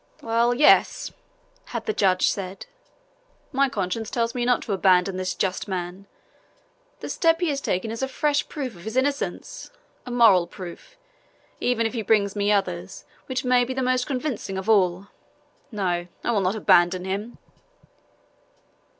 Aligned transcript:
"Well, 0.23 0.55
yes!" 0.55 1.11
had 1.65 1.85
the 1.85 1.93
judge 1.93 2.27
said, 2.31 2.65
"my 3.51 3.69
conscience 3.69 4.09
tells 4.09 4.33
me 4.33 4.45
not 4.45 4.63
to 4.63 4.73
abandon 4.73 5.15
this 5.15 5.35
just 5.35 5.67
man. 5.67 6.07
The 7.01 7.07
step 7.09 7.39
he 7.39 7.51
is 7.51 7.61
taking 7.61 7.91
is 7.91 8.01
a 8.01 8.07
fresh 8.07 8.49
proof 8.49 8.75
of 8.75 8.81
his 8.83 8.97
innocence, 8.97 9.69
a 10.03 10.09
moral 10.09 10.47
proof, 10.47 10.97
even 11.59 11.85
if 11.85 11.93
he 11.93 12.01
brings 12.01 12.35
me 12.35 12.51
others, 12.51 13.05
which 13.27 13.45
may 13.45 13.63
be 13.63 13.75
the 13.75 13.83
most 13.83 14.07
convincing 14.07 14.57
of 14.57 14.67
all! 14.67 15.09
No! 15.71 16.07
I 16.23 16.31
will 16.31 16.41
not 16.41 16.55
abandon 16.55 17.05
him!" 17.05 17.37